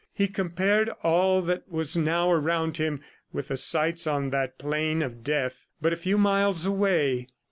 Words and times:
He 0.15 0.27
compared 0.27 0.89
all 1.03 1.43
that 1.43 1.69
was 1.69 1.95
now 1.95 2.31
around 2.31 2.77
him 2.77 3.01
with 3.31 3.49
the 3.49 3.55
sights 3.55 4.07
on 4.07 4.31
that 4.31 4.57
plain 4.57 5.03
of 5.03 5.23
death 5.23 5.67
but 5.79 5.93
a 5.93 5.95
few 5.95 6.17
miles 6.17 6.65
away. 6.65 7.27